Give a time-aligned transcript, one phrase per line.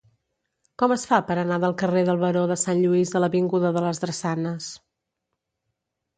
[0.83, 3.85] Com es fa per anar del carrer del Baró de Sant Lluís a l'avinguda de
[3.89, 4.73] les Drassanes?